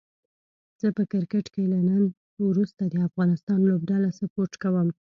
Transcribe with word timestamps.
زه 0.81 0.87
په 0.97 1.03
کرکټ 1.11 1.45
کې 1.53 1.63
له 1.73 1.79
نن 1.89 2.03
وروسته 2.49 2.83
د 2.87 2.95
افغانستان 3.07 3.59
لوبډله 3.69 4.09
سپوټ 4.19 4.51
کووم 4.63 4.89